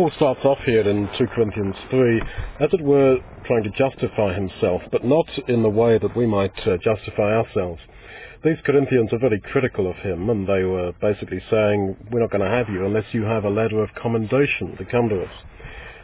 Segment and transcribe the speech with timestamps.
[0.00, 2.22] Paul starts off here in 2 Corinthians 3,
[2.60, 6.56] as it were, trying to justify himself, but not in the way that we might
[6.66, 7.82] uh, justify ourselves.
[8.42, 12.40] These Corinthians are very critical of him, and they were basically saying, we're not going
[12.40, 15.34] to have you unless you have a letter of commendation to come to us.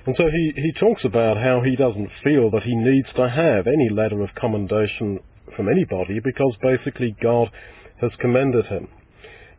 [0.04, 3.66] And so he, he talks about how he doesn't feel that he needs to have
[3.66, 5.20] any letter of commendation
[5.56, 7.48] from anybody because basically God
[8.02, 8.88] has commended him.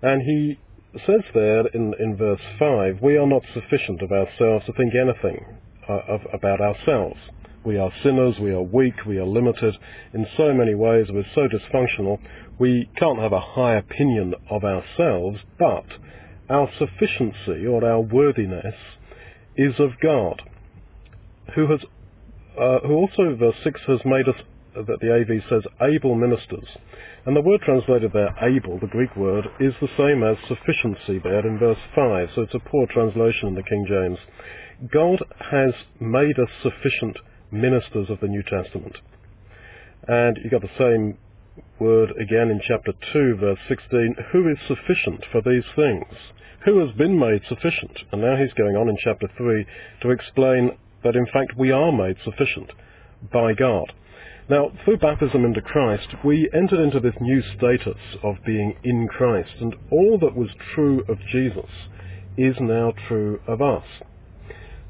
[0.04, 0.60] And he
[1.06, 5.46] says there in, in verse 5, we are not sufficient of ourselves to think anything
[5.88, 7.20] uh, of, about ourselves.
[7.64, 9.76] We are sinners, we are weak, we are limited
[10.14, 12.20] in so many ways, we're so dysfunctional,
[12.58, 15.86] we can't have a high opinion of ourselves, but
[16.50, 18.76] our sufficiency or our worthiness
[19.58, 20.42] is of God,
[21.56, 21.82] who has,
[22.58, 24.42] uh, who also, verse 6, has made us,
[24.86, 26.68] that the AV says, able ministers.
[27.26, 31.46] And the word translated there, able, the Greek word, is the same as sufficiency there
[31.46, 34.20] in verse 5, so it's a poor translation in the King James.
[34.92, 37.18] God has made us sufficient
[37.52, 38.96] ministers of the New Testament.
[40.08, 41.18] And you got the same
[41.80, 46.06] word again in chapter 2, verse 16, who is sufficient for these things?
[46.68, 47.98] who has been made sufficient.
[48.12, 49.66] And now he's going on in chapter 3
[50.02, 50.72] to explain
[51.04, 52.72] that in fact we are made sufficient
[53.32, 53.94] by God.
[54.50, 59.52] Now, through baptism into Christ, we entered into this new status of being in Christ,
[59.60, 61.70] and all that was true of Jesus
[62.38, 63.84] is now true of us.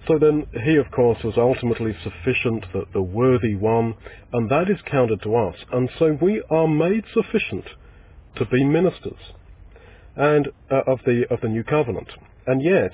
[0.08, 3.95] So then, he of course was ultimately sufficient, the, the worthy one,
[4.31, 7.66] and that is counted to us, and so we are made sufficient
[8.36, 9.33] to be ministers
[10.16, 12.09] and uh, of the of the new covenant.
[12.45, 12.92] And yet,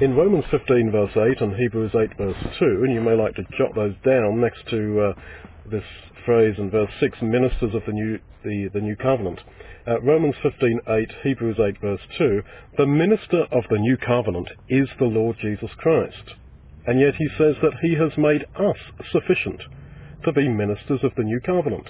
[0.00, 3.42] in Romans 15 verse 8 and Hebrews 8 verse 2, and you may like to
[3.58, 5.20] jot those down next to uh,
[5.70, 5.84] this
[6.24, 9.40] phrase in verse 6, ministers of the new the, the new covenant.
[9.86, 12.42] Uh, Romans 15:8, Hebrews 8 verse 2,
[12.76, 16.34] the minister of the new covenant is the Lord Jesus Christ.
[16.86, 18.76] And yet he says that he has made us
[19.10, 19.62] sufficient
[20.24, 21.88] to be ministers of the new covenant.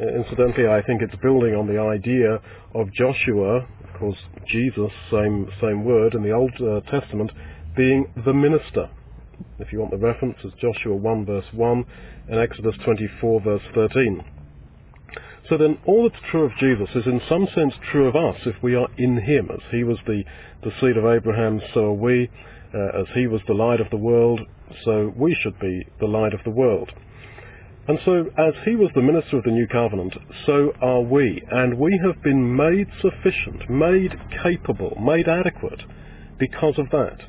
[0.00, 2.40] Uh, incidentally, I think it's building on the idea
[2.74, 7.30] of Joshua, of course, Jesus, same same word in the Old uh, Testament,
[7.76, 8.88] being the minister.
[9.58, 11.84] If you want the reference, it's Joshua 1 verse 1
[12.28, 14.24] and Exodus 24 verse 13.
[15.48, 18.56] So then, all that's true of Jesus is in some sense true of us if
[18.62, 19.50] we are in Him.
[19.52, 20.24] As He was the,
[20.62, 22.30] the seed of Abraham, so are we.
[22.74, 24.40] Uh, as He was the light of the world,
[24.84, 26.90] so we should be the light of the world.
[27.86, 30.16] And so, as he was the minister of the new covenant,
[30.46, 31.42] so are we.
[31.50, 35.82] And we have been made sufficient, made capable, made adequate
[36.38, 37.20] because of that.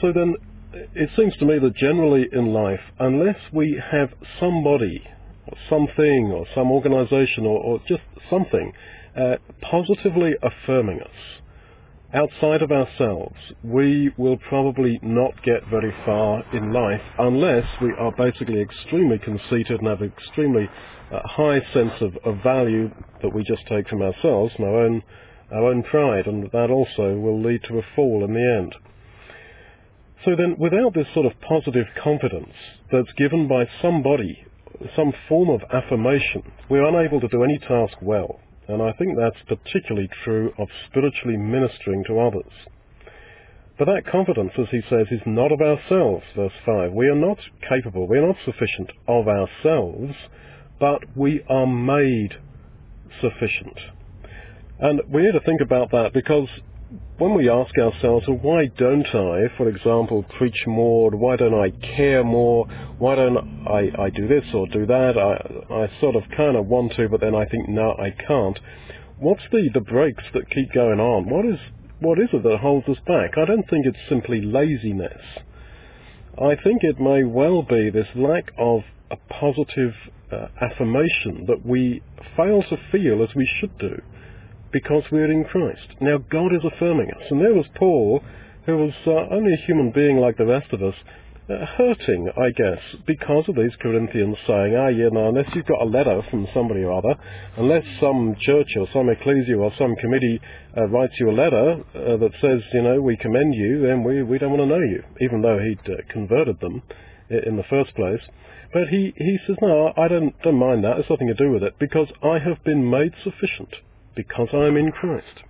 [0.00, 0.36] So then,
[0.72, 5.02] it seems to me that generally in life, unless we have somebody,
[5.46, 8.72] or something, or some organization, or, or just something
[9.16, 11.40] uh, positively affirming us,
[12.12, 18.12] outside of ourselves, we will probably not get very far in life unless we are
[18.12, 20.68] basically extremely conceited and have an extremely
[21.12, 22.90] uh, high sense of, of, value
[23.22, 25.02] that we just take from ourselves and our own,
[25.52, 28.74] our own pride, and that also will lead to a fall in the end.
[30.24, 32.52] So then, without this sort of positive confidence
[32.92, 34.44] that's given by somebody,
[34.94, 38.40] some form of affirmation, we're unable to do any task well.
[38.68, 42.52] And I think that's particularly true of spiritually ministering to others.
[43.78, 46.92] But that confidence, as he says, is not of ourselves, verse 5.
[46.92, 50.14] We are not capable, we are not sufficient of ourselves,
[50.78, 52.34] but we are made
[53.22, 53.78] sufficient.
[54.78, 56.48] And we need to think about that because
[57.18, 61.10] when we ask ourselves, well, why don't I, for example, preach more?
[61.10, 62.66] Why don't I care more?
[62.98, 65.16] Why don't I, I do this or do that?
[65.16, 68.58] I, I sort of kind of want to, but then I think, no, I can't.
[69.18, 71.28] What's the, the brakes that keep going on?
[71.28, 71.60] What is,
[72.00, 73.36] what is it that holds us back?
[73.36, 75.22] I don't think it's simply laziness.
[76.38, 78.80] I think it may well be this lack of
[79.10, 79.92] a positive
[80.32, 82.02] uh, affirmation that we
[82.36, 84.00] fail to feel as we should do
[84.72, 85.88] because we're in Christ.
[86.00, 87.22] Now, God is affirming us.
[87.30, 88.22] And there was Paul,
[88.66, 90.94] who was uh, only a human being like the rest of us,
[91.48, 95.82] uh, hurting, I guess, because of these Corinthians saying, ah, yeah, no, unless you've got
[95.82, 97.14] a letter from somebody or other,
[97.56, 100.40] unless some church or some ecclesia or some committee
[100.76, 104.22] uh, writes you a letter uh, that says, you know, we commend you, then we,
[104.22, 106.82] we don't want to know you, even though he'd uh, converted them
[107.30, 108.20] in the first place.
[108.72, 110.98] But he, he says, no, I don't, don't mind that.
[110.98, 113.74] It's nothing to do with it, because I have been made sufficient
[114.26, 115.44] because I am in Christ.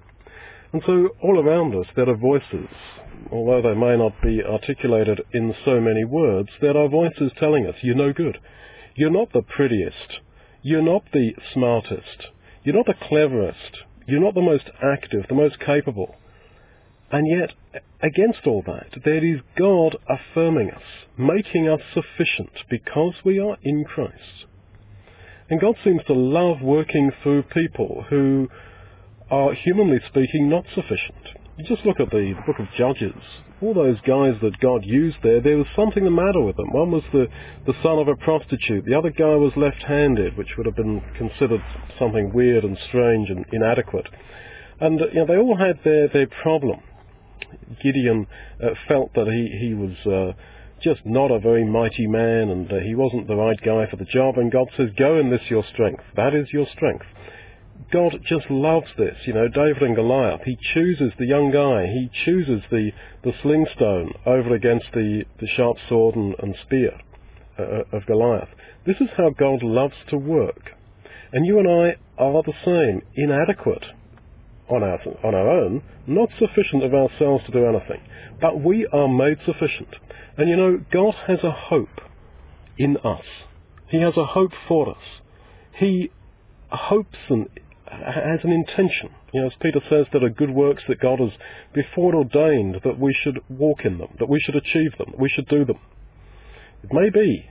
[0.73, 2.69] And so all around us there are voices,
[3.33, 7.75] although they may not be articulated in so many words, there are voices telling us,
[7.83, 8.39] you're no good.
[8.95, 10.21] You're not the prettiest.
[10.63, 12.29] You're not the smartest.
[12.63, 13.79] You're not the cleverest.
[14.07, 16.15] You're not the most active, the most capable.
[17.11, 17.55] And yet,
[18.03, 20.83] against all that, there is God affirming us,
[21.19, 24.47] making us sufficient because we are in Christ.
[25.51, 28.49] And God seems to love working through people who
[29.31, 31.41] are, humanly speaking, not sufficient.
[31.59, 33.21] You just look at the book of Judges.
[33.61, 36.73] All those guys that God used there, there was something the matter with them.
[36.73, 37.27] One was the,
[37.67, 38.85] the son of a prostitute.
[38.87, 41.63] The other guy was left-handed, which would have been considered
[41.99, 44.09] something weird and strange and inadequate.
[44.81, 46.81] And you know, they all had their, their problem.
[47.83, 48.27] Gideon
[48.63, 50.33] uh, felt that he, he was uh,
[50.83, 54.05] just not a very mighty man and uh, he wasn't the right guy for the
[54.05, 54.39] job.
[54.39, 56.03] And God says, go in this your strength.
[56.17, 57.05] That is your strength.
[57.93, 59.17] God just loves this.
[59.25, 61.87] You know, David and Goliath, he chooses the young guy.
[61.87, 62.93] He chooses the,
[63.25, 67.01] the sling stone over against the, the sharp sword and, and spear
[67.59, 68.49] uh, of Goliath.
[68.87, 70.71] This is how God loves to work.
[71.33, 73.85] And you and I are the same, inadequate
[74.71, 78.01] on our, on our own, not sufficient of ourselves to do anything.
[78.41, 79.97] But we are made sufficient.
[80.37, 82.01] And you know, God has a hope
[82.79, 83.25] in us.
[83.89, 85.03] He has a hope for us.
[85.73, 86.11] He
[86.71, 87.49] hopes and
[87.91, 89.11] has an intention.
[89.33, 91.31] You know, as Peter says, there are good works that God has
[91.75, 95.49] before ordained that we should walk in them, that we should achieve them, we should
[95.49, 95.79] do them.
[96.83, 97.51] It may be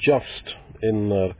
[0.00, 1.32] just in uh,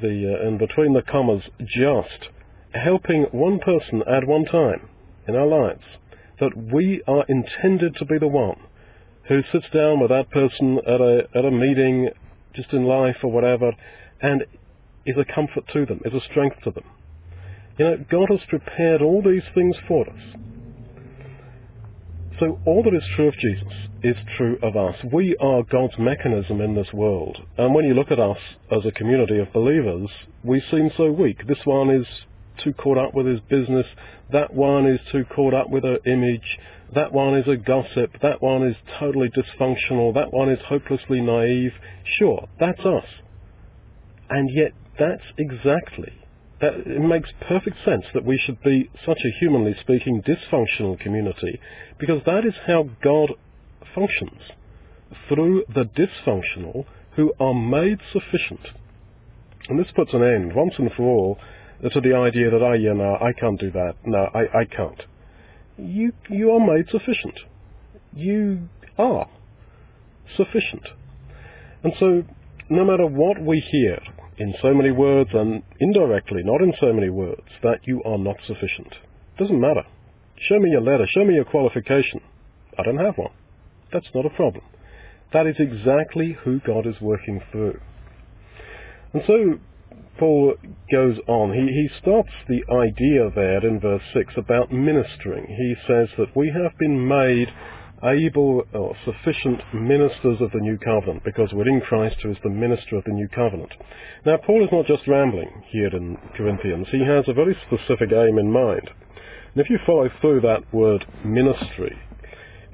[0.00, 2.28] the uh, in between the commas, just
[2.74, 4.88] helping one person at one time
[5.28, 5.84] in our lives,
[6.40, 8.58] that we are intended to be the one
[9.28, 12.08] who sits down with that person at a at a meeting,
[12.54, 13.72] just in life or whatever,
[14.20, 14.44] and
[15.06, 16.84] is a comfort to them, is a strength to them.
[17.78, 20.20] You know, God has prepared all these things for us.
[22.38, 23.72] So all that is true of Jesus
[24.02, 24.96] is true of us.
[25.12, 27.38] We are God's mechanism in this world.
[27.56, 28.38] And when you look at us
[28.70, 30.08] as a community of believers,
[30.42, 31.46] we seem so weak.
[31.46, 32.06] This one is
[32.62, 33.86] too caught up with his business.
[34.32, 36.58] That one is too caught up with her image.
[36.94, 38.12] That one is a gossip.
[38.20, 40.14] That one is totally dysfunctional.
[40.14, 41.72] That one is hopelessly naive.
[42.18, 43.06] Sure, that's us.
[44.28, 46.12] And yet, that's exactly
[46.60, 51.60] that it makes perfect sense that we should be such a humanly speaking dysfunctional community
[51.98, 53.32] because that is how God
[53.94, 54.40] functions
[55.28, 58.60] through the dysfunctional who are made sufficient.
[59.68, 61.38] And this puts an end once and for all
[61.90, 63.94] to the idea that, oh yeah, no, I can't do that.
[64.04, 65.02] No, I, I can't.
[65.76, 67.38] You, you are made sufficient.
[68.14, 68.68] You
[68.98, 69.28] are
[70.36, 70.86] sufficient.
[71.82, 72.22] And so,
[72.68, 73.98] no matter what we hear
[74.38, 78.36] in so many words and indirectly, not in so many words, that you are not
[78.46, 78.94] sufficient.
[79.38, 79.82] Doesn't matter.
[80.48, 81.06] Show me your letter.
[81.08, 82.20] Show me your qualification.
[82.78, 83.32] I don't have one.
[83.92, 84.64] That's not a problem.
[85.32, 87.80] That is exactly who God is working through.
[89.12, 89.58] And so
[90.18, 90.54] Paul
[90.90, 91.52] goes on.
[91.52, 95.46] He, he starts the idea there in verse 6 about ministering.
[95.46, 97.48] He says that we have been made
[98.04, 102.50] able or sufficient ministers of the new covenant because we're in Christ who is the
[102.50, 103.72] minister of the new covenant.
[104.26, 106.88] Now, Paul is not just rambling here in Corinthians.
[106.90, 108.90] He has a very specific aim in mind.
[109.54, 111.96] And if you follow through that word ministry,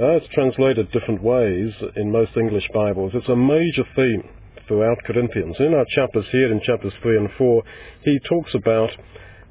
[0.01, 3.13] uh, it's translated different ways in most English Bibles.
[3.15, 4.29] It's a major theme
[4.69, 5.57] throughout Corinthians.
[5.59, 7.63] In our chapters here, in chapters 3 and 4,
[8.03, 8.91] he talks about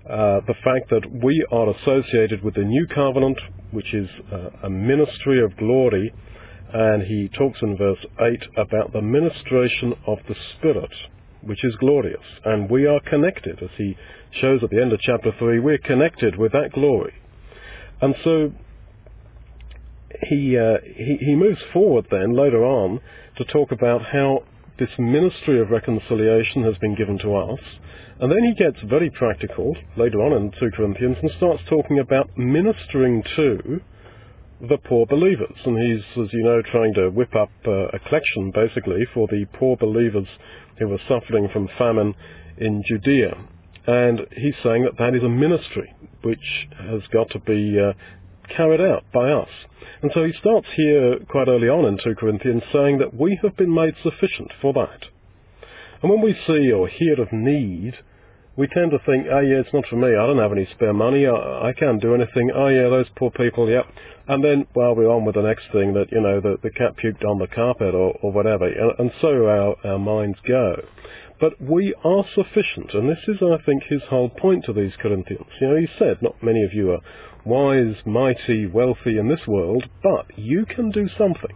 [0.10, 3.38] uh, the fact that we are associated with the new covenant,
[3.72, 6.14] which is uh, a ministry of glory,
[6.74, 10.92] and he talks in verse 8 about the ministration of the Spirit,
[11.42, 12.24] which is glorious.
[12.46, 13.98] And we are connected, as he
[14.40, 17.14] shows at the end of chapter 3, we're connected with that glory.
[18.02, 18.52] And so
[20.30, 23.02] he, uh, he, he moves forward then later on
[23.38, 24.44] to talk about how
[24.80, 27.60] this ministry of reconciliation has been given to us.
[28.20, 32.36] And then he gets very practical later on in 2 Corinthians and starts talking about
[32.38, 33.82] ministering to
[34.62, 35.56] the poor believers.
[35.66, 39.46] And he's, as you know, trying to whip up uh, a collection basically for the
[39.54, 40.28] poor believers
[40.80, 42.16] who were suffering from famine
[42.58, 43.38] in Judea.
[43.86, 45.94] And he's saying that that is a ministry
[46.24, 47.94] which has got to be uh,
[48.56, 49.50] carried out by us.
[50.02, 53.58] And so he starts here quite early on in 2 Corinthians saying that we have
[53.58, 55.06] been made sufficient for that.
[56.02, 57.96] And when we see or hear of need,
[58.56, 60.94] we tend to think, oh yeah, it's not for me, I don't have any spare
[60.94, 63.86] money, I, I can't do anything, oh yeah, those poor people, yep.
[64.28, 66.96] And then, well, we're on with the next thing that, you know, the, the cat
[66.98, 68.68] puked on the carpet or, or whatever.
[68.68, 70.76] And, and so our, our minds go.
[71.40, 75.46] But we are sufficient, and this is, I think, his whole point to these Corinthians.
[75.62, 77.00] You know, he said, not many of you are
[77.48, 81.56] wise, mighty, wealthy in this world, but you can do something.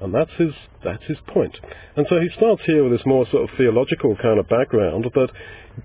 [0.00, 0.52] And that's his,
[0.84, 1.56] that's his point.
[1.96, 5.30] And so he starts here with this more sort of theological kind of background that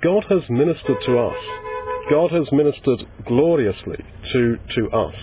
[0.02, 1.38] God has ministered to us.
[2.10, 4.04] God has ministered gloriously
[4.34, 5.16] to, to us.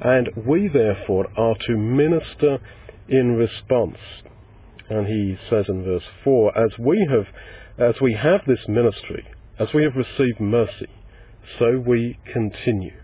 [0.00, 2.58] And we therefore are to minister
[3.08, 3.98] in response.
[4.88, 7.26] And he says in verse 4, as we have,
[7.78, 9.26] as we have this ministry,
[9.58, 10.88] as we have received mercy,
[11.58, 12.94] so we continue.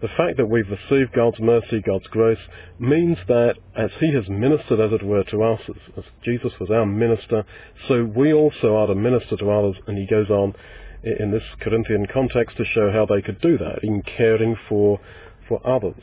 [0.00, 2.38] The fact that we've received God's mercy, God's grace,
[2.78, 6.70] means that as He has ministered, as it were, to us, as, as Jesus was
[6.70, 7.44] our minister,
[7.86, 9.76] so we also are to minister to others.
[9.86, 10.54] And he goes on
[11.02, 15.00] in this Corinthian context to show how they could do that in caring for,
[15.48, 16.02] for others.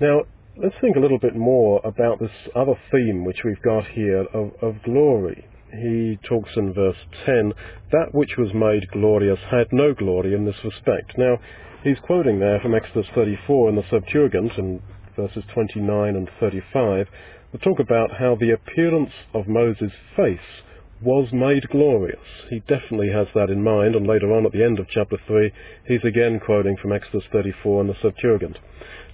[0.00, 0.22] Now,
[0.56, 4.52] let's think a little bit more about this other theme which we've got here of,
[4.62, 5.46] of glory.
[5.72, 7.52] He talks in verse 10,
[7.90, 11.18] that which was made glorious had no glory in this respect.
[11.18, 11.38] Now,
[11.86, 14.82] He's quoting there from Exodus 34 in the Septuagint in
[15.14, 17.06] verses 29 and 35
[17.52, 20.64] to talk about how the appearance of Moses' face
[21.00, 22.18] was made glorious.
[22.50, 25.52] He definitely has that in mind, and later on at the end of chapter 3,
[25.86, 28.58] he's again quoting from Exodus 34 in the Septuagint.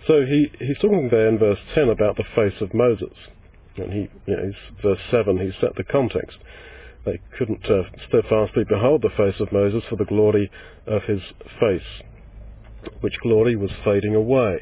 [0.07, 3.12] So he, he's talking there in verse 10 about the face of Moses.
[3.76, 6.38] And he, you know, verse 7, he set the context.
[7.05, 10.50] They couldn't uh, steadfastly behold the face of Moses for the glory
[10.87, 11.21] of his
[11.61, 12.02] face
[13.00, 14.60] which glory was fading away.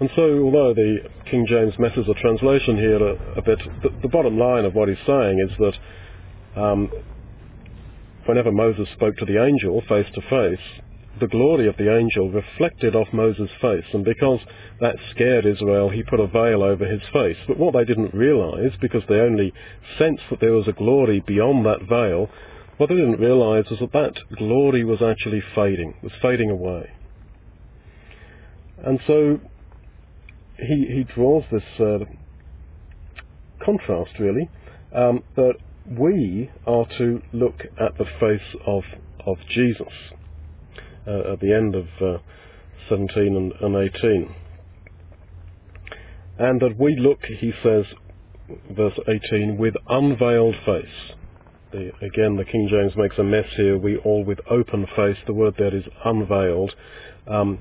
[0.00, 4.08] And so, although the King James messes the translation here a, a bit, the, the,
[4.08, 6.90] bottom line of what he's saying is that um,
[8.26, 10.82] whenever Moses spoke to the angel face to face,
[11.18, 14.38] the glory of the angel reflected off Moses' face, and because
[14.80, 17.36] that scared Israel, he put a veil over his face.
[17.48, 19.52] But what they didn't realize, because they only
[19.98, 22.30] sensed that there was a glory beyond that veil,
[22.76, 26.88] what they didn't realize was that that glory was actually fading, was fading away.
[28.84, 29.40] And so
[30.58, 32.04] he, he draws this uh,
[33.64, 34.48] contrast, really,
[34.94, 35.54] um, that
[35.86, 38.82] we are to look at the face of,
[39.26, 39.92] of Jesus
[41.06, 42.18] uh, at the end of uh,
[42.88, 44.34] 17 and, and 18.
[46.38, 47.84] And that we look, he says,
[48.70, 51.16] verse 18, with unveiled face.
[51.72, 53.76] The, again, the King James makes a mess here.
[53.76, 55.16] We all with open face.
[55.26, 56.74] The word there is unveiled.
[57.26, 57.58] Um,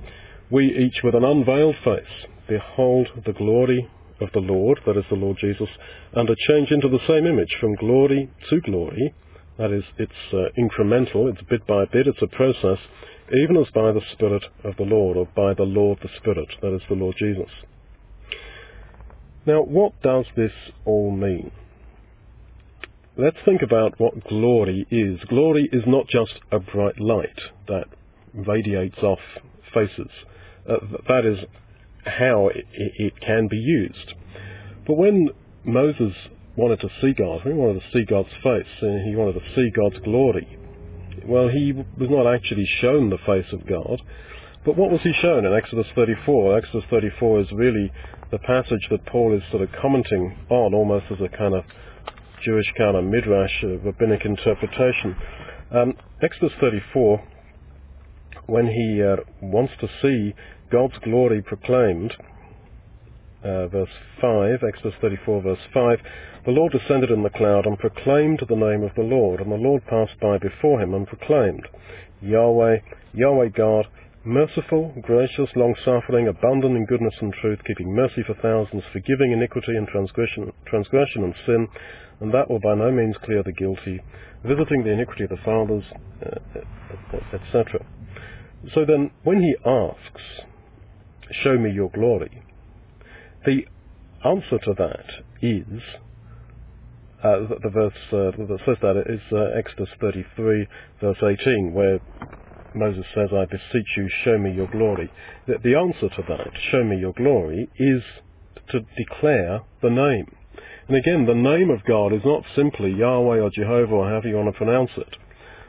[0.49, 3.89] we each with an unveiled face behold the glory
[4.21, 5.69] of the Lord, that is the Lord Jesus,
[6.13, 9.13] and are changed into the same image from glory to glory.
[9.57, 12.79] That is, it's uh, incremental, it's bit by bit, it's a process,
[13.43, 16.73] even as by the Spirit of the Lord, or by the Lord the Spirit, that
[16.73, 17.51] is the Lord Jesus.
[19.45, 20.51] Now, what does this
[20.85, 21.51] all mean?
[23.17, 25.19] Let's think about what glory is.
[25.27, 27.85] Glory is not just a bright light that
[28.33, 29.19] radiates off
[29.73, 30.11] faces.
[30.67, 31.39] Uh, that is
[32.05, 34.13] how it, it, can be used.
[34.85, 35.29] But when
[35.63, 36.13] Moses
[36.55, 39.69] wanted to see God, he wanted to see God's face, and he wanted to see
[39.69, 40.57] God's glory,
[41.25, 44.01] well, he was not actually shown the face of God.
[44.65, 46.57] But what was he shown in Exodus 34?
[46.57, 47.91] Exodus 34 is really
[48.31, 51.63] the passage that Paul is sort of commenting on, almost as a kind of
[52.43, 55.15] Jewish kind of midrash, uh, rabbinic interpretation.
[55.71, 57.23] Um, Exodus 34,
[58.47, 60.33] when he uh, wants to see
[60.71, 62.13] God's glory proclaimed,
[63.43, 65.99] uh, verse 5, Exodus 34, verse 5,
[66.45, 69.55] the Lord descended in the cloud and proclaimed the name of the Lord, and the
[69.55, 71.67] Lord passed by before him and proclaimed,
[72.21, 72.79] Yahweh,
[73.13, 73.85] Yahweh God,
[74.25, 79.87] merciful, gracious, long-suffering, abundant in goodness and truth, keeping mercy for thousands, forgiving iniquity and
[79.87, 81.67] transgression, transgression and sin,
[82.19, 84.01] and that will by no means clear the guilty,
[84.43, 85.83] visiting the iniquity of the fathers,
[86.25, 87.85] uh, etc.
[88.73, 90.46] So then, when he asks,
[91.43, 92.41] show me your glory.
[93.45, 93.65] The
[94.25, 95.05] answer to that
[95.41, 95.81] is,
[97.23, 100.67] uh, the, the, verse uh, that says that is uh, Exodus 33,
[101.01, 101.99] verse 18, where
[102.75, 105.11] Moses says, I beseech you, show me your glory.
[105.47, 108.03] The, the answer to that, show me your glory, is
[108.69, 110.27] to declare the name.
[110.87, 114.35] And again, the name of God is not simply Yahweh or Jehovah or however you
[114.35, 115.17] want to pronounce it.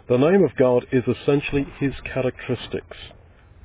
[0.08, 2.96] The name of God is essentially his characteristics.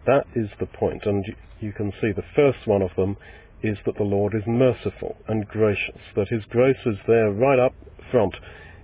[0.06, 1.06] That is the point.
[1.06, 1.26] And
[1.60, 3.18] you can see the first one of them
[3.62, 7.74] is that the Lord is merciful and gracious, that his grace is there right up
[8.12, 8.36] front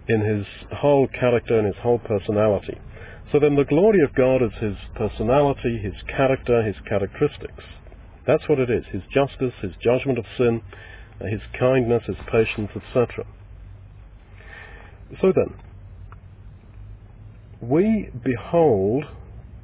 [0.07, 0.45] in his
[0.77, 2.77] whole character and his whole personality.
[3.31, 7.63] So then the glory of God is his personality, his character, his characteristics.
[8.25, 10.61] That's what it is, his justice, his judgment of sin,
[11.19, 13.25] his kindness, his patience, etc.
[15.21, 15.53] So then,
[17.61, 19.05] we behold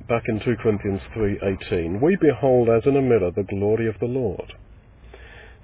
[0.08, 4.06] back in 2 Corinthians 3:18, we behold as in a mirror the glory of the
[4.06, 4.54] Lord.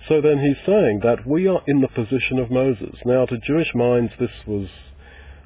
[0.08, 2.96] So then he's saying that we are in the position of Moses.
[3.06, 4.68] Now to Jewish minds this was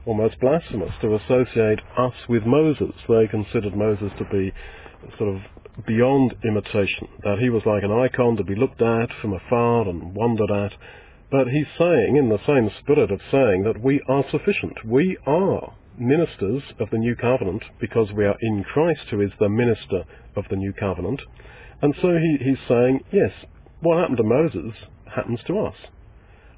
[0.06, 2.94] almost blasphemous to associate us with Moses.
[3.08, 4.54] They considered Moses to be
[5.18, 5.42] sort of
[5.86, 10.16] beyond imitation, that he was like an icon to be looked at from afar and
[10.16, 10.74] wondered at.
[11.32, 14.86] But he's saying, in the same spirit of saying, that we are sufficient.
[14.86, 19.50] We are ministers of the new covenant because we are in Christ, who is the
[19.50, 20.04] minister
[20.36, 21.22] of the new covenant.
[21.82, 23.32] And so he, he's saying, yes,
[23.82, 24.74] what happened to Moses
[25.16, 25.75] happens to us.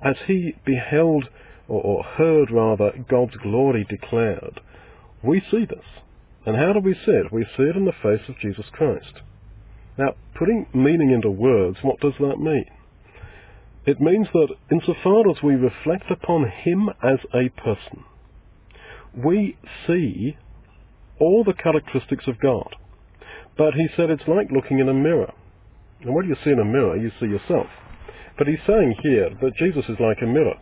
[0.03, 1.25] As he beheld,
[1.67, 4.59] or, or heard rather, God's glory declared,
[5.23, 5.85] we see this.
[6.45, 7.31] And how do we see it?
[7.31, 9.21] We see it in the face of Jesus Christ.
[9.97, 12.65] Now, putting meaning into words, what does that mean?
[13.85, 18.03] It means that insofar as we reflect upon him as a person,
[19.23, 20.37] we see
[21.19, 22.75] all the characteristics of God.
[23.57, 25.33] But he said it's like looking in a mirror.
[26.01, 26.95] And what do you see in a mirror?
[26.95, 27.67] You see yourself.
[28.37, 30.55] But he's saying here that Jesus is like a mirror.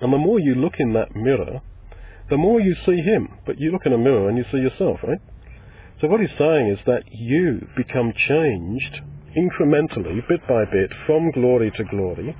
[0.00, 1.60] And the more you look in that mirror,
[2.30, 3.28] the more you see him.
[3.46, 5.20] But you look in a mirror and you see yourself, right?
[6.00, 9.00] So what he's saying is that you become changed
[9.36, 12.36] incrementally, bit by bit, from glory to glory.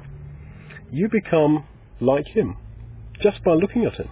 [0.90, 1.64] You become
[2.00, 2.56] like him
[3.22, 4.08] just by looking at him.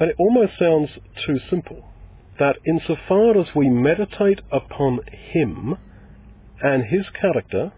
[0.00, 0.90] And it almost sounds
[1.26, 1.84] too simple
[2.38, 5.00] that insofar as we meditate upon
[5.32, 5.76] him
[6.62, 7.72] and his character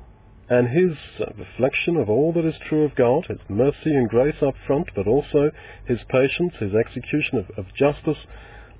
[0.51, 0.97] and his
[1.39, 5.07] reflection of all that is true of God, his mercy and grace up front, but
[5.07, 5.51] also
[5.87, 8.19] his patience, his execution of, of justice,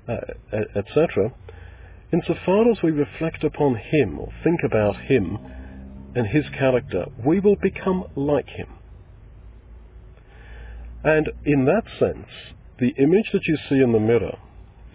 [0.07, 0.17] uh,
[0.75, 1.33] etc.,
[2.11, 5.37] insofar as we reflect upon him or think about him
[6.13, 8.67] and his character, we will become like him.
[11.03, 12.27] And in that sense,
[12.81, 14.37] the image that you see in the mirror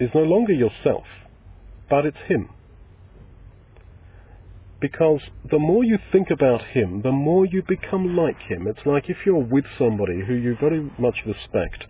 [0.01, 1.05] is no longer yourself,
[1.89, 2.51] but it's him.
[4.81, 8.67] Because the more you think about him, the more you become like him.
[8.67, 11.85] It's like if you're with somebody who you very much respect,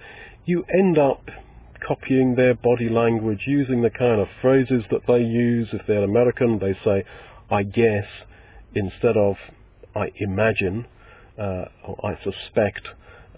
[0.45, 1.23] you end up
[1.87, 5.69] copying their body language, using the kind of phrases that they use.
[5.73, 7.05] If they're American, they say,
[7.51, 8.05] I guess,
[8.75, 9.37] instead of
[9.95, 10.87] I imagine,
[11.39, 12.89] uh, or I suspect,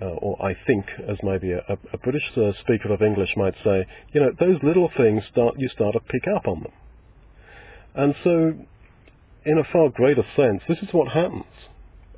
[0.00, 3.86] uh, or I think, as maybe a, a British uh, speaker of English might say,
[4.12, 6.72] you know, those little things start you start to pick up on them.
[7.94, 8.54] And so,
[9.44, 11.44] in a far greater sense, this is what happens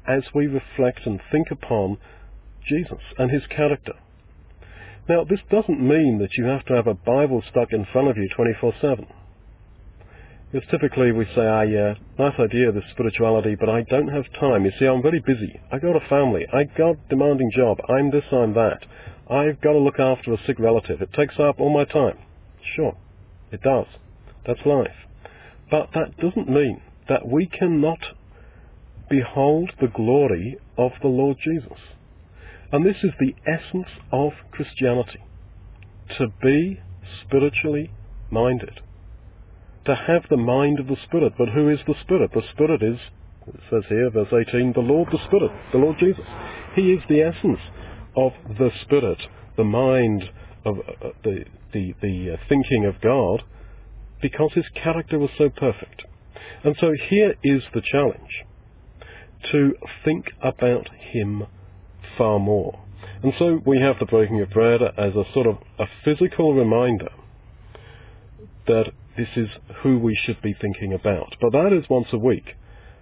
[0.06, 1.98] as we reflect and think upon
[2.68, 3.94] Jesus and his character.
[5.08, 8.16] Now, this doesn't mean that you have to have a Bible stuck in front of
[8.16, 9.06] you 24 7.
[10.50, 14.64] Because typically we say, ah, yeah, nice idea, this spirituality, but I don't have time.
[14.64, 15.60] You see, I'm very busy.
[15.70, 16.44] I got a family.
[16.52, 17.78] I got a demanding job.
[17.88, 18.84] I'm this, I'm that.
[19.30, 21.00] I've got to look after a sick relative.
[21.02, 22.18] It takes up all my time.
[22.74, 22.96] Sure,
[23.52, 23.86] it does.
[24.44, 24.88] That's life.
[25.70, 28.00] But that doesn't mean that we cannot
[29.08, 31.78] behold the glory of the Lord Jesus.
[32.72, 35.20] And this is the essence of Christianity.
[36.18, 36.80] To be
[37.24, 37.92] spiritually
[38.32, 38.80] minded
[39.86, 41.34] to have the mind of the Spirit.
[41.38, 42.30] But who is the Spirit?
[42.32, 42.98] The Spirit is,
[43.46, 46.24] it says here, verse 18, the Lord the Spirit, the Lord Jesus.
[46.74, 47.60] He is the essence
[48.16, 49.18] of the Spirit,
[49.56, 50.24] the mind
[50.64, 53.42] of uh, the, the, the uh, thinking of God,
[54.20, 56.02] because his character was so perfect.
[56.62, 58.44] And so here is the challenge
[59.50, 61.44] to think about him
[62.18, 62.78] far more.
[63.22, 67.10] And so we have the breaking of bread as a sort of a physical reminder
[68.66, 69.50] that this is
[69.82, 71.36] who we should be thinking about.
[71.42, 72.56] But that is once a week.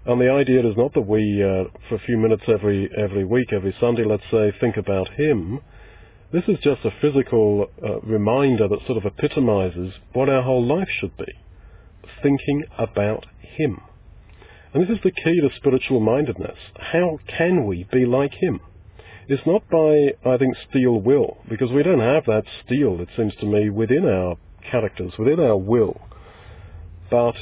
[0.05, 3.53] And the idea is not that we, uh, for a few minutes every, every week,
[3.53, 5.61] every Sunday, let's say, think about Him.
[6.33, 10.89] This is just a physical uh, reminder that sort of epitomizes what our whole life
[10.99, 11.33] should be.
[12.21, 13.81] Thinking about Him.
[14.75, 16.59] And this is the key to spiritual mindedness.
[16.75, 18.61] How can we be like Him?
[19.29, 23.35] It's not by, I think, steel will, because we don't have that steel, it seems
[23.37, 24.37] to me, within our
[24.71, 26.01] characters, within our will.
[27.11, 27.35] But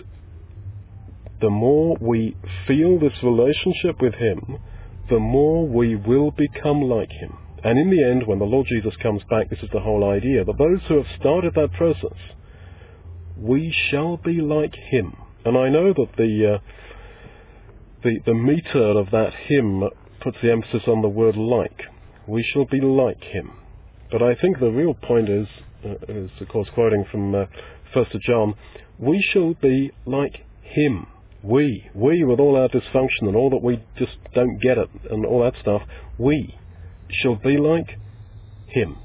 [1.40, 4.58] the more we feel this relationship with Him,
[5.10, 7.36] the more we will become like Him.
[7.62, 10.44] And in the end, when the Lord Jesus comes back, this is the whole idea,
[10.44, 12.18] that those who have started that process,
[13.36, 15.16] we shall be like Him.
[15.44, 16.58] And I know that the, uh,
[18.02, 19.82] the, the meter of that hymn
[20.20, 21.82] puts the emphasis on the word like.
[22.26, 23.52] We shall be like Him.
[24.10, 25.48] But I think the real point is
[25.84, 27.44] uh, is of course quoting from uh,
[27.92, 28.54] First of John,
[28.98, 31.06] we shall be like Him.
[31.42, 35.24] We, we with all our dysfunction and all that we just don't get it and
[35.24, 35.82] all that stuff,
[36.18, 36.58] we
[37.10, 37.98] shall be like
[38.68, 38.96] Him.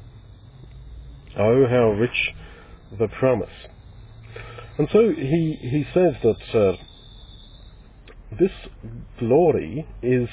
[1.37, 2.33] Oh, how rich
[2.97, 3.49] the promise.
[4.77, 6.77] And so he, he says that uh,
[8.39, 8.51] this
[9.19, 10.29] glory is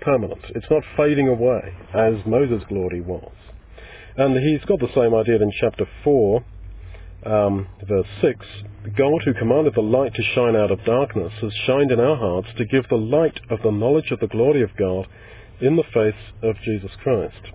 [0.00, 0.40] permanent.
[0.54, 3.32] It's not fading away as Moses' glory was.
[4.16, 6.44] And he's got the same idea in chapter 4
[7.24, 8.46] um, verse 6,
[8.96, 12.48] God who commanded the light to shine out of darkness has shined in our hearts
[12.58, 15.06] to give the light of the knowledge of the glory of God
[15.60, 17.52] in the face of Jesus Christ.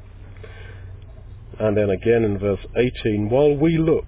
[1.59, 4.05] And then again in verse 18, while we look,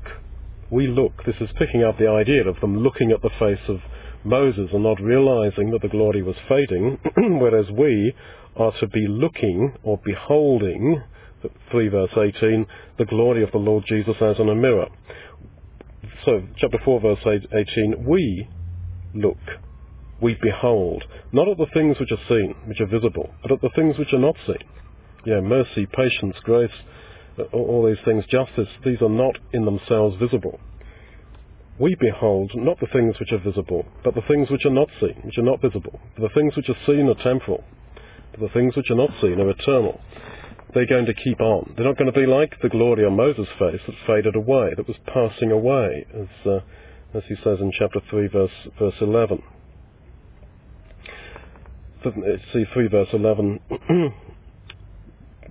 [0.72, 3.80] we look, this is picking up the idea of them looking at the face of
[4.24, 7.00] Moses and not realizing that the glory was fading,
[7.40, 8.14] whereas we
[8.56, 11.02] are to be looking or beholding,
[11.72, 12.66] 3 verse 18,
[12.98, 14.88] the glory of the Lord Jesus as in a mirror.
[16.26, 18.48] So, chapter 4 verse 18, we
[19.14, 19.38] look,
[20.22, 23.70] we behold, not at the things which are seen, which are visible, but at the
[23.76, 24.64] things which are not seen.
[25.26, 26.72] Yeah, mercy, patience, grace,
[27.38, 30.60] uh, all these things, justice, these are not in themselves visible.
[31.80, 35.16] We behold not the things which are visible, but the things which are not seen,
[35.24, 35.98] which are not visible.
[36.16, 37.64] For the things which are seen are temporal,
[38.32, 40.02] but the things which are not seen are eternal.
[40.74, 41.74] They're going to keep on.
[41.76, 44.88] They're not going to be like the glory on Moses' face that faded away, that
[44.88, 46.60] was passing away, as, uh,
[47.16, 49.42] as he says in chapter 3, verse, verse 11.
[52.54, 53.60] See 3 verse 11.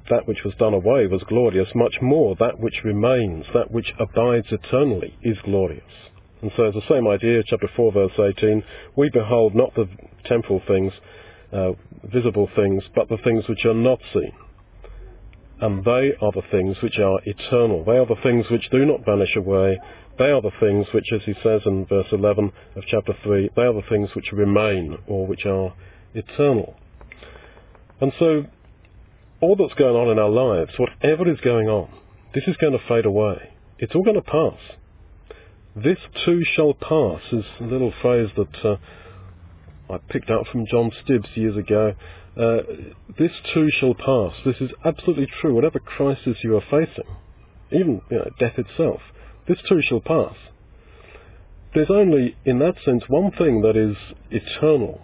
[0.08, 4.46] that which was done away was glorious, much more that which remains, that which abides
[4.50, 5.82] eternally, is glorious.
[6.40, 8.62] And so it's the same idea, chapter 4, verse 18.
[8.96, 9.88] We behold not the
[10.24, 10.92] temporal things,
[11.52, 11.72] uh,
[12.04, 14.32] visible things, but the things which are not seen.
[15.60, 17.84] And they are the things which are eternal.
[17.84, 19.78] They are the things which do not vanish away.
[20.18, 23.62] They are the things which, as he says in verse 11 of chapter 3, they
[23.62, 25.74] are the things which remain or which are
[26.14, 26.74] eternal.
[28.00, 28.44] And so
[29.40, 31.90] all that's going on in our lives, whatever is going on,
[32.34, 33.50] this is going to fade away.
[33.78, 34.58] It's all going to pass.
[35.76, 38.76] This too shall pass is a little phrase that uh,
[39.92, 41.94] I picked up from John Stibbs years ago.
[42.36, 42.58] Uh,
[43.18, 44.34] this too shall pass.
[44.44, 45.54] This is absolutely true.
[45.54, 47.10] Whatever crisis you are facing,
[47.72, 49.00] even you know, death itself,
[49.48, 50.34] this too shall pass.
[51.74, 53.96] There's only, in that sense, one thing that is
[54.30, 55.00] eternal,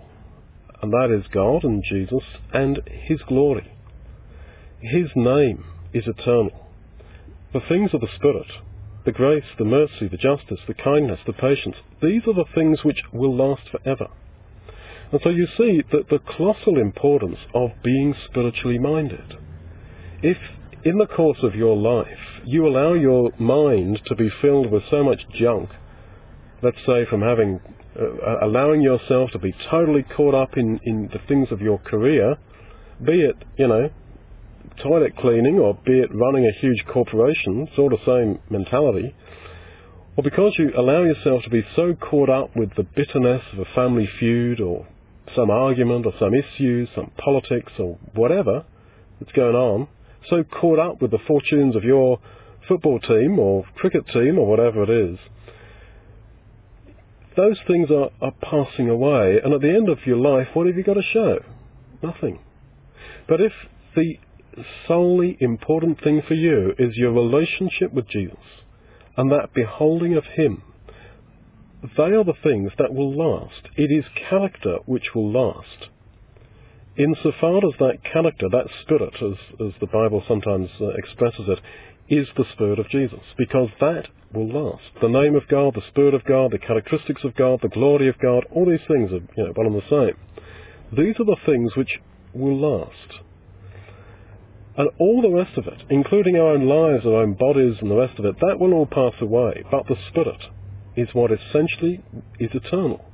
[0.80, 3.70] and that is God and Jesus and His glory.
[4.80, 6.68] His name is eternal.
[7.52, 8.46] The things of the Spirit,
[9.04, 13.02] the grace, the mercy, the justice, the kindness, the patience, these are the things which
[13.12, 14.08] will last forever.
[15.14, 19.37] And so you see that the colossal importance of being spiritually minded.
[20.24, 20.37] If
[20.83, 25.05] in the course of your life you allow your mind to be filled with so
[25.05, 25.70] much junk,
[26.62, 27.61] let's say from having,
[27.96, 32.37] uh, allowing yourself to be totally caught up in, in the things of your career,
[33.00, 33.90] be it, you know,
[34.83, 39.14] toilet cleaning or be it running a huge corporation, all the same mentality,
[40.16, 43.74] or because you allow yourself to be so caught up with the bitterness of a
[43.77, 44.88] family feud or
[45.34, 48.64] some argument or some issue, some politics or whatever
[49.20, 49.88] that's going on,
[50.28, 52.18] so caught up with the fortunes of your
[52.68, 55.18] football team or cricket team or whatever it is,
[57.37, 60.76] those things are, are passing away, and at the end of your life, what have
[60.76, 61.38] you got to show?
[62.02, 62.38] Nothing.
[63.28, 63.52] But if
[63.96, 64.18] the
[64.87, 68.37] solely important thing for you is your relationship with Jesus
[69.16, 70.62] and that beholding of Him.
[71.98, 73.68] They are the things that will last.
[73.76, 75.90] It is character which will last.
[76.96, 81.60] Insofar as that character, that spirit, as, as the Bible sometimes uh, expresses it,
[82.08, 84.84] is the Spirit of Jesus, because that will last.
[85.02, 88.18] The name of God, the Spirit of God, the characteristics of God, the glory of
[88.18, 90.16] God, all these things are you know, one and the same.
[90.96, 92.00] These are the things which
[92.32, 93.20] will last.
[94.78, 97.96] And all the rest of it, including our own lives, our own bodies, and the
[97.96, 99.64] rest of it, that will all pass away.
[99.70, 100.40] But the Spirit
[100.96, 102.02] is what essentially
[102.38, 103.04] is eternal.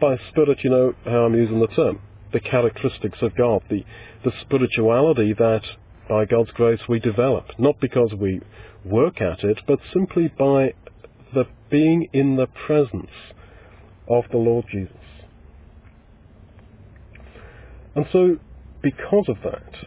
[0.00, 2.00] By Spirit, you know how I'm using the term.
[2.32, 3.84] The characteristics of God, the,
[4.24, 5.62] the spirituality that,
[6.08, 7.46] by God's grace, we develop.
[7.58, 8.40] Not because we
[8.84, 10.74] work at it, but simply by
[11.34, 13.10] the being in the presence
[14.08, 14.96] of the Lord Jesus.
[17.94, 18.38] And so,
[18.82, 19.86] because of that,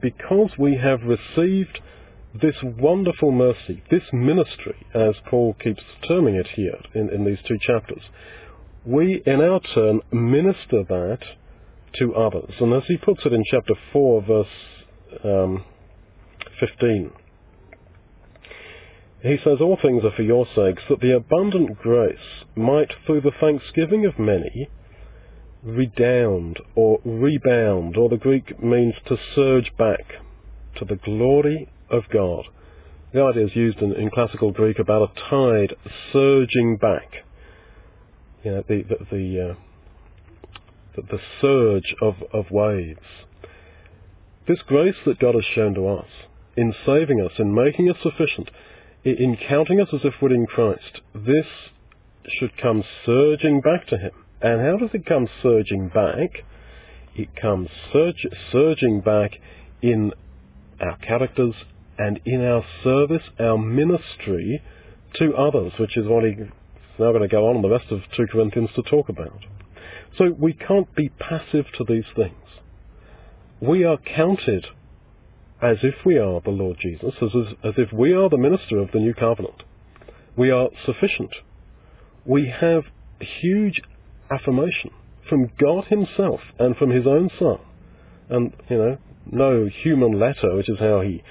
[0.00, 1.80] because we have received
[2.40, 7.58] this wonderful mercy, this ministry, as Paul keeps terming it here in, in these two
[7.60, 8.02] chapters,
[8.84, 11.20] we in our turn minister that
[11.98, 12.54] to others.
[12.60, 14.46] And as he puts it in chapter 4, verse
[15.22, 15.64] um,
[16.58, 17.12] 15,
[19.22, 23.32] he says, All things are for your sakes, that the abundant grace might, through the
[23.40, 24.68] thanksgiving of many,
[25.62, 30.04] redound or rebound, or the Greek means to surge back
[30.76, 32.44] to the glory of God.
[33.12, 35.74] The idea is used in, in classical Greek about a tide
[36.12, 37.08] surging back.
[38.42, 39.54] You know, the, the, the, uh,
[40.96, 42.98] the, surge of, of waves.
[44.48, 46.08] This grace that God has shown to us
[46.56, 48.50] in saving us, in making us sufficient,
[49.04, 51.46] in counting us as if we're in Christ, this
[52.38, 54.12] should come surging back to Him.
[54.40, 56.44] And how does it come surging back?
[57.14, 59.32] It comes surge, surging back
[59.82, 60.12] in
[60.80, 61.54] our characters
[61.98, 64.62] and in our service, our ministry
[65.16, 66.36] to others, which is what he's
[66.98, 69.44] now going to go on in the rest of 2 Corinthians to talk about.
[70.18, 72.34] So we can't be passive to these things.
[73.60, 74.66] We are counted
[75.62, 77.30] as if we are the Lord Jesus, as,
[77.62, 79.62] as if we are the minister of the new covenant.
[80.36, 81.34] We are sufficient.
[82.24, 82.84] We have
[83.20, 83.80] huge
[84.30, 84.90] affirmation
[85.28, 87.58] from God Himself and from His own Son.
[88.28, 88.98] And, you know,
[89.30, 91.22] no human letter, which is how he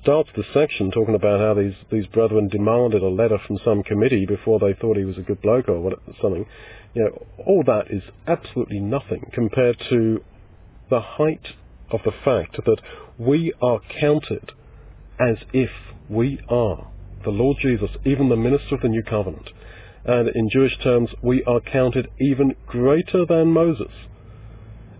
[0.00, 4.26] starts the section talking about how these, these brethren demanded a letter from some committee
[4.26, 6.46] before they thought he was a good bloke or what, something.
[6.94, 10.22] You know, all that is absolutely nothing compared to
[10.90, 11.46] the height
[11.90, 12.80] of the fact that
[13.18, 14.52] we are counted
[15.18, 15.70] as if
[16.08, 16.88] we are
[17.24, 19.50] the Lord Jesus, even the minister of the new covenant.
[20.04, 23.92] And in Jewish terms, we are counted even greater than Moses,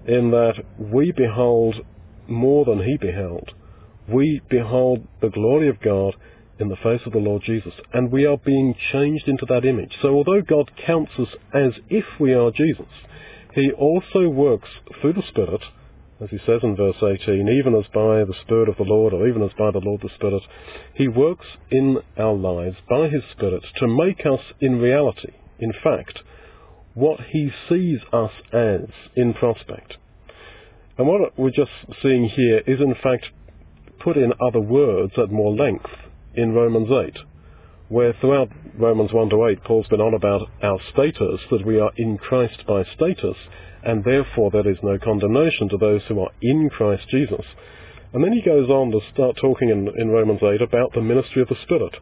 [0.07, 1.85] in that we behold
[2.29, 3.51] more than he beheld.
[4.09, 6.15] We behold the glory of God
[6.59, 9.97] in the face of the Lord Jesus, and we are being changed into that image.
[10.01, 12.87] So although God counts us as if we are Jesus,
[13.55, 14.69] he also works
[15.01, 15.62] through the Spirit,
[16.21, 19.27] as he says in verse 18, even as by the Spirit of the Lord, or
[19.29, 20.43] even as by the Lord the Spirit,
[20.95, 26.21] he works in our lives by his Spirit to make us in reality, in fact,
[26.95, 28.83] what he sees us as
[29.17, 29.97] in prospect.
[30.99, 31.71] And what we're just
[32.03, 33.31] seeing here is in fact
[34.03, 35.91] put in other words at more length
[36.35, 37.17] in Romans 8,
[37.88, 41.93] where throughout Romans 1 to 8, Paul's been on about our status, that we are
[41.97, 43.37] in Christ by status,
[43.85, 47.45] and therefore there is no condemnation to those who are in Christ Jesus.
[48.12, 51.43] And then he goes on to start talking in, in Romans 8 about the ministry
[51.43, 51.97] of the Spirit.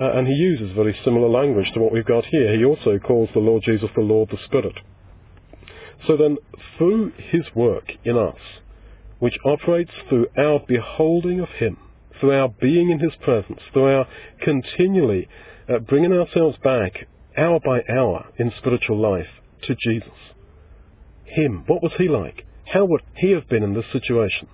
[0.00, 2.56] Uh, and he uses very similar language to what we've got here.
[2.56, 4.74] He also calls the Lord Jesus the Lord the Spirit.
[6.06, 6.36] So then,
[6.76, 8.36] through his work in us,
[9.18, 11.76] which operates through our beholding of him,
[12.20, 14.06] through our being in his presence, through our
[14.42, 15.28] continually
[15.68, 19.28] uh, bringing ourselves back hour by hour in spiritual life
[19.62, 20.12] to Jesus.
[21.24, 22.46] Him, what was he like?
[22.72, 24.48] How would he have been in this situation?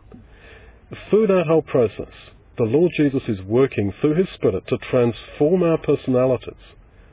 [1.11, 2.13] Through that whole process,
[2.59, 6.55] the Lord Jesus is working through his Spirit to transform our personalities,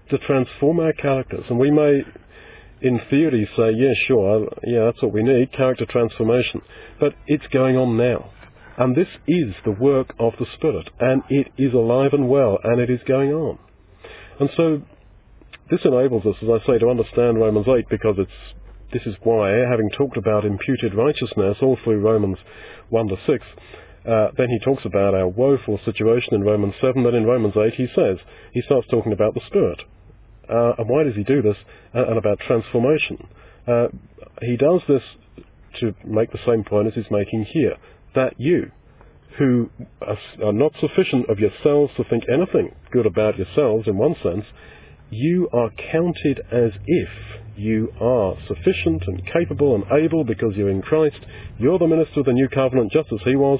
[0.09, 1.45] to transform our characters.
[1.49, 2.03] And we may
[2.81, 6.61] in theory say, yeah, sure, yeah, that's what we need, character transformation.
[6.99, 8.31] But it's going on now.
[8.77, 12.79] And this is the work of the Spirit, and it is alive and well, and
[12.79, 13.59] it is going on.
[14.39, 14.81] And so,
[15.69, 18.31] this enables us, as I say, to understand Romans 8 because it's,
[18.93, 22.37] this is why, having talked about imputed righteousness all through Romans
[22.89, 23.45] 1 to 6,
[24.07, 27.73] uh, then he talks about our woeful situation in Romans 7, then in Romans 8
[27.73, 28.17] he says,
[28.53, 29.81] he starts talking about the Spirit.
[30.49, 31.57] Uh, and why does he do this?
[31.93, 33.27] Uh, and about transformation.
[33.67, 33.87] Uh,
[34.41, 35.03] he does this
[35.79, 37.75] to make the same point as he's making here.
[38.15, 38.71] That you,
[39.37, 39.69] who
[40.01, 44.45] are not sufficient of yourselves to think anything good about yourselves in one sense,
[45.11, 47.09] you are counted as if
[47.55, 51.19] you are sufficient and capable and able because you're in Christ.
[51.57, 53.59] You're the minister of the new covenant just as he was.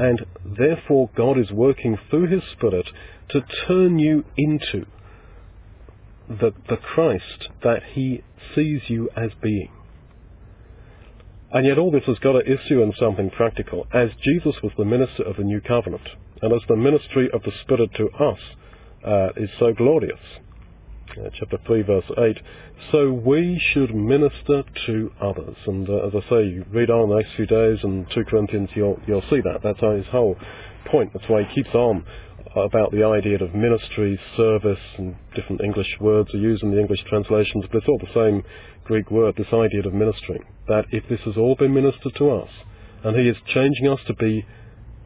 [0.00, 0.24] And
[0.56, 2.86] therefore God is working through his Spirit
[3.28, 4.86] to turn you into
[6.26, 8.22] the, the Christ that he
[8.54, 9.70] sees you as being.
[11.52, 13.86] And yet all this has got to issue in something practical.
[13.92, 16.08] As Jesus was the minister of the new covenant,
[16.40, 18.38] and as the ministry of the Spirit to us
[19.04, 20.20] uh, is so glorious,
[21.38, 22.38] chapter 3 verse 8,
[22.92, 25.56] so we should minister to others.
[25.66, 28.70] And uh, as I say, you read on the next few days in 2 Corinthians,
[28.74, 29.60] you'll, you'll see that.
[29.62, 30.36] That's his whole
[30.86, 31.12] point.
[31.12, 32.04] That's why he keeps on
[32.56, 37.00] about the idea of ministry, service, and different English words are used in the English
[37.08, 38.42] translations, but it's all the same
[38.84, 40.44] Greek word, this idea of ministering.
[40.68, 42.50] That if this has all been ministered to us,
[43.04, 44.44] and He is changing us to be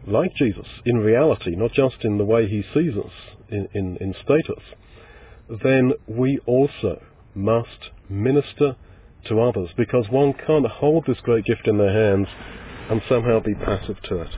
[0.07, 3.13] like Jesus in reality, not just in the way He sees us
[3.51, 4.63] in, in, in status,
[5.49, 7.03] then we also
[7.35, 8.77] must minister
[9.27, 12.29] to others because one can't hold this great gift in their hands
[12.91, 14.31] and somehow be passive to it.